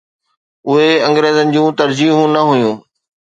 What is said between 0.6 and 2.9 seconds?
اهي انگريزن جون ترجيحون نه هيون.